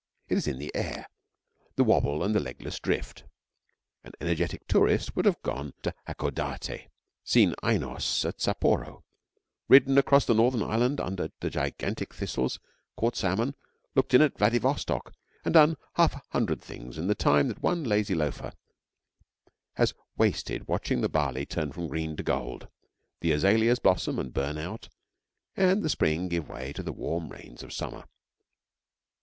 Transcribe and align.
It 0.29 0.35
is 0.39 0.47
in 0.47 0.57
the 0.57 0.71
air 0.75 1.07
the 1.75 1.83
wobble 1.83 2.23
and 2.23 2.33
the 2.33 2.39
legless 2.39 2.79
drift 2.79 3.23
An 4.03 4.13
energetic 4.19 4.65
tourist 4.67 5.15
would 5.15 5.25
have 5.25 5.39
gone 5.43 5.75
to 5.83 5.93
Hakodate, 6.07 6.89
seen 7.23 7.53
Ainos 7.63 8.25
at 8.25 8.39
Sapporo, 8.41 9.03
ridden 9.69 9.99
across 9.99 10.25
the 10.25 10.33
northern 10.33 10.63
island 10.63 10.99
under 10.99 11.29
the 11.39 11.51
gigantic 11.51 12.15
thistles, 12.15 12.59
caught 12.97 13.15
salmon, 13.15 13.53
looked 13.93 14.15
in 14.15 14.23
at 14.23 14.39
Vladivostock, 14.39 15.13
and 15.45 15.53
done 15.53 15.77
half 15.93 16.15
a 16.15 16.23
hundred 16.31 16.63
things 16.63 16.97
in 16.97 17.05
the 17.05 17.13
time 17.13 17.47
that 17.49 17.61
one 17.61 17.83
lazy 17.83 18.15
loafer 18.15 18.53
has 19.75 19.93
wasted 20.17 20.67
watching 20.67 21.01
the 21.01 21.09
barley 21.09 21.45
turn 21.45 21.71
from 21.71 21.87
green 21.89 22.15
to 22.17 22.23
gold, 22.23 22.67
the 23.19 23.31
azaleas 23.31 23.77
blossom 23.77 24.17
and 24.17 24.33
burn 24.33 24.57
out, 24.57 24.89
and 25.55 25.83
the 25.83 25.89
spring 25.89 26.27
give 26.27 26.49
way 26.49 26.73
to 26.73 26.81
the 26.81 26.91
warm 26.91 27.29
rains 27.31 27.61
of 27.61 27.71
summer. 27.71 28.05